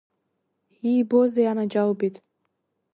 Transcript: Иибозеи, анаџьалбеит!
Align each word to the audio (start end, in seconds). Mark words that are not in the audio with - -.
Иибозеи, 0.91 1.47
анаџьалбеит! 1.51 2.15